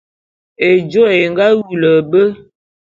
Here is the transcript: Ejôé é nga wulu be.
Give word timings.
Ejôé 0.69 1.13
é 1.23 1.31
nga 1.31 1.45
wulu 1.57 1.91
be. 2.09 2.21